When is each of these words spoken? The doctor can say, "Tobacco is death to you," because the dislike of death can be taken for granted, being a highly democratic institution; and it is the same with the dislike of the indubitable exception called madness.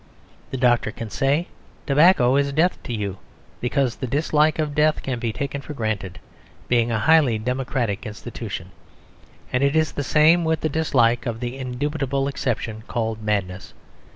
The 0.49 0.57
doctor 0.57 0.89
can 0.89 1.11
say, 1.11 1.47
"Tobacco 1.85 2.35
is 2.35 2.51
death 2.53 2.81
to 2.85 2.91
you," 2.91 3.19
because 3.59 3.95
the 3.97 4.07
dislike 4.07 4.57
of 4.57 4.73
death 4.73 5.03
can 5.03 5.19
be 5.19 5.31
taken 5.31 5.61
for 5.61 5.75
granted, 5.75 6.17
being 6.67 6.89
a 6.91 6.97
highly 6.97 7.37
democratic 7.37 8.07
institution; 8.07 8.71
and 9.53 9.63
it 9.63 9.75
is 9.75 9.91
the 9.91 10.03
same 10.03 10.43
with 10.43 10.61
the 10.61 10.69
dislike 10.69 11.27
of 11.27 11.39
the 11.39 11.55
indubitable 11.55 12.27
exception 12.27 12.81
called 12.87 13.21
madness. 13.21 13.75